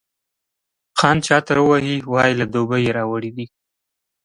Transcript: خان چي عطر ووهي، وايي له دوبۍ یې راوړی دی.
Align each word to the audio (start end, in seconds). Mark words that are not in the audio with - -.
خان 0.99 1.17
چي 1.23 1.31
عطر 1.37 1.57
ووهي، 1.61 1.95
وايي 2.13 2.33
له 2.39 2.45
دوبۍ 2.53 2.81
یې 2.85 2.95
راوړی 2.97 3.31
دی. 3.37 3.45